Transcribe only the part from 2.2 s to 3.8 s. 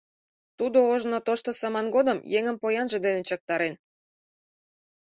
еҥым поянже дене чактарен.